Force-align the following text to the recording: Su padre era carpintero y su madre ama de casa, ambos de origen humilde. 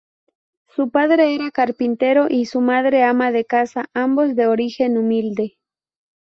Su 0.65 0.89
padre 0.89 1.35
era 1.35 1.51
carpintero 1.51 2.25
y 2.27 2.47
su 2.47 2.59
madre 2.59 3.03
ama 3.03 3.31
de 3.31 3.45
casa, 3.45 3.85
ambos 3.93 4.35
de 4.35 4.47
origen 4.47 4.97
humilde. 4.97 5.59